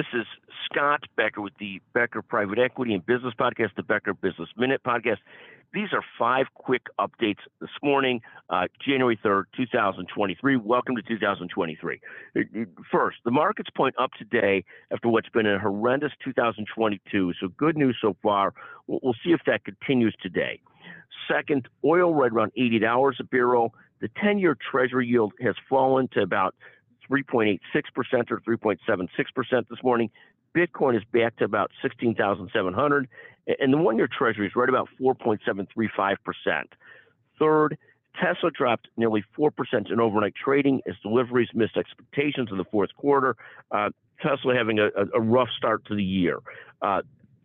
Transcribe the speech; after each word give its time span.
This 0.00 0.22
is 0.22 0.26
Scott 0.64 1.04
Becker 1.14 1.42
with 1.42 1.52
the 1.60 1.78
Becker 1.92 2.22
Private 2.22 2.58
Equity 2.58 2.94
and 2.94 3.04
Business 3.04 3.34
Podcast, 3.38 3.74
the 3.76 3.82
Becker 3.82 4.14
Business 4.14 4.48
Minute 4.56 4.80
Podcast. 4.82 5.18
These 5.74 5.88
are 5.92 6.00
five 6.18 6.46
quick 6.54 6.86
updates 6.98 7.40
this 7.60 7.68
morning, 7.82 8.22
uh, 8.48 8.68
January 8.82 9.20
3rd, 9.22 9.44
2023. 9.54 10.56
Welcome 10.56 10.96
to 10.96 11.02
2023. 11.02 12.00
First, 12.90 13.18
the 13.26 13.30
markets 13.30 13.68
point 13.76 13.94
up 13.98 14.12
today 14.18 14.64
after 14.90 15.10
what's 15.10 15.28
been 15.28 15.44
a 15.44 15.58
horrendous 15.58 16.12
2022. 16.24 17.34
So, 17.38 17.48
good 17.58 17.76
news 17.76 17.98
so 18.00 18.16
far. 18.22 18.54
We'll 18.86 19.12
see 19.22 19.32
if 19.32 19.40
that 19.44 19.66
continues 19.66 20.14
today. 20.22 20.62
Second, 21.28 21.68
oil 21.84 22.14
right 22.14 22.32
around 22.32 22.52
$80 22.58 23.20
a 23.20 23.24
barrel. 23.24 23.74
The 24.00 24.08
10 24.18 24.38
year 24.38 24.56
Treasury 24.70 25.06
yield 25.06 25.34
has 25.42 25.56
fallen 25.68 26.08
to 26.14 26.22
about 26.22 26.54
3.86% 27.10 27.58
or 28.30 28.40
3.76% 28.40 29.68
this 29.68 29.82
morning. 29.82 30.10
Bitcoin 30.54 30.96
is 30.96 31.02
back 31.12 31.36
to 31.36 31.44
about 31.44 31.70
16,700, 31.82 33.08
and 33.60 33.72
the 33.72 33.78
one 33.78 33.96
year 33.96 34.08
treasury 34.08 34.46
is 34.46 34.52
right 34.56 34.68
about 34.68 34.88
4.735%. 35.00 36.16
Third, 37.38 37.78
Tesla 38.20 38.50
dropped 38.50 38.88
nearly 38.96 39.24
4% 39.38 39.50
in 39.90 40.00
overnight 40.00 40.34
trading 40.34 40.80
as 40.88 40.94
deliveries 41.02 41.48
missed 41.54 41.76
expectations 41.76 42.48
in 42.50 42.58
the 42.58 42.64
fourth 42.64 42.90
quarter. 42.96 43.36
Uh, 43.70 43.90
Tesla 44.20 44.54
having 44.54 44.78
a, 44.78 44.88
a, 45.14 45.20
rough 45.20 45.48
start 45.56 45.84
to 45.86 45.94
the 45.94 46.02
year. 46.02 46.38
Uh, 46.82 47.00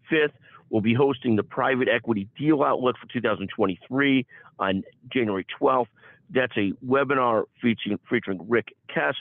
fifth, 0.09 0.33
we'll 0.69 0.81
be 0.81 0.93
hosting 0.93 1.35
the 1.35 1.43
private 1.43 1.87
equity 1.87 2.27
deal 2.37 2.63
outlook 2.63 2.97
for 2.97 3.07
2023 3.13 4.25
on 4.59 4.83
January 5.13 5.45
12th. 5.61 5.87
That's 6.31 6.53
a 6.57 6.71
webinar 6.85 7.45
featuring, 7.61 7.99
featuring 8.09 8.39
Rick 8.49 8.75
Kess, 8.93 9.13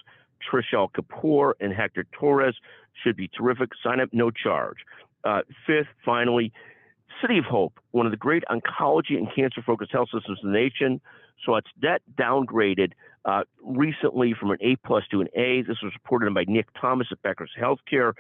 Trishal 0.50 0.88
Kapoor, 0.90 1.54
and 1.60 1.72
Hector 1.72 2.06
Torres. 2.12 2.56
Should 3.02 3.16
be 3.16 3.28
terrific. 3.28 3.70
Sign 3.82 4.00
up, 4.00 4.10
no 4.12 4.30
charge. 4.30 4.78
Uh, 5.24 5.40
fifth, 5.66 5.88
finally, 6.04 6.52
City 7.20 7.38
of 7.38 7.44
Hope, 7.44 7.80
one 7.92 8.06
of 8.06 8.12
the 8.12 8.16
great 8.16 8.44
oncology 8.50 9.16
and 9.16 9.28
cancer 9.34 9.62
focused 9.62 9.92
health 9.92 10.08
systems 10.12 10.38
in 10.42 10.52
the 10.52 10.58
nation. 10.58 11.00
So 11.44 11.56
its 11.56 11.68
debt 11.80 12.02
downgraded 12.16 12.92
uh, 13.24 13.42
recently 13.62 14.34
from 14.38 14.50
an 14.50 14.58
A 14.60 14.76
plus 14.76 15.04
to 15.10 15.20
an 15.20 15.28
A. 15.34 15.62
This 15.62 15.78
was 15.82 15.92
reported 15.94 16.32
by 16.34 16.44
Nick 16.46 16.66
Thomas 16.80 17.08
at 17.10 17.22
Becker's 17.22 17.50
Healthcare. 17.58 18.12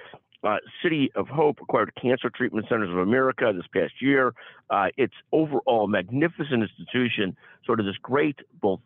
Uh, 0.42 0.56
City 0.82 1.10
of 1.14 1.28
Hope 1.28 1.58
acquired 1.62 1.92
Cancer 2.00 2.30
Treatment 2.30 2.66
Centers 2.68 2.90
of 2.90 2.98
America 2.98 3.52
this 3.54 3.66
past 3.72 3.94
year. 4.00 4.34
Uh, 4.68 4.88
it's 4.96 5.14
overall 5.32 5.84
a 5.84 5.88
magnificent 5.88 6.62
institution, 6.62 7.36
sort 7.64 7.80
of 7.80 7.86
this 7.86 7.96
great 8.02 8.40
both 8.60 8.80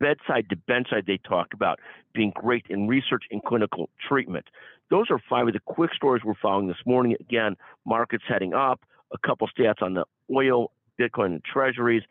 bedside 0.00 0.48
to 0.50 0.56
bedside 0.56 1.04
they 1.06 1.18
talk 1.18 1.48
about 1.52 1.78
being 2.14 2.32
great 2.34 2.64
in 2.68 2.88
research 2.88 3.24
and 3.30 3.42
clinical 3.44 3.90
treatment. 4.08 4.46
Those 4.90 5.06
are 5.10 5.20
five 5.28 5.46
of 5.46 5.52
the 5.52 5.60
quick 5.60 5.92
stories 5.94 6.24
we're 6.24 6.34
following 6.42 6.66
this 6.66 6.84
morning. 6.84 7.16
Again, 7.20 7.56
markets 7.84 8.24
heading 8.28 8.54
up, 8.54 8.80
a 9.12 9.18
couple 9.18 9.48
stats 9.48 9.82
on 9.82 9.94
the 9.94 10.04
oil, 10.34 10.72
Bitcoin, 11.00 11.26
and 11.26 11.44
treasuries, 11.44 12.02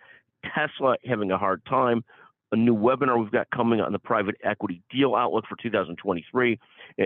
Tesla 0.56 0.95
having 1.06 1.32
a 1.32 1.38
hard 1.38 1.64
time, 1.66 2.04
a 2.52 2.56
new 2.56 2.76
webinar 2.76 3.20
we've 3.22 3.32
got 3.32 3.50
coming 3.52 3.82
on 3.82 3.92
the 3.92 4.00
private 4.00 4.36
equity 4.44 4.82
deal 4.90 5.16
outlook 5.16 5.45
for 5.48 5.56
2023, 5.62 6.60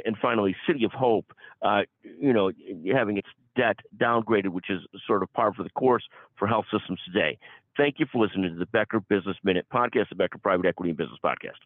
and 0.05 0.17
finally, 0.21 0.55
City 0.67 0.85
of 0.85 0.91
Hope, 0.91 1.33
uh, 1.61 1.81
you 2.03 2.31
know, 2.31 2.51
having 2.93 3.17
its 3.17 3.27
debt 3.55 3.77
downgraded, 3.97 4.49
which 4.49 4.69
is 4.69 4.81
sort 5.05 5.23
of 5.23 5.31
par 5.33 5.53
for 5.53 5.63
the 5.63 5.69
course 5.71 6.03
for 6.37 6.47
health 6.47 6.65
systems 6.71 6.99
today. 7.05 7.37
Thank 7.77 7.99
you 7.99 8.05
for 8.11 8.23
listening 8.23 8.51
to 8.51 8.59
the 8.59 8.67
Becker 8.67 8.99
Business 8.99 9.37
Minute 9.43 9.65
podcast, 9.73 10.09
the 10.09 10.15
Becker 10.15 10.37
Private 10.37 10.67
Equity 10.67 10.91
and 10.91 10.97
Business 10.97 11.19
Podcast. 11.23 11.59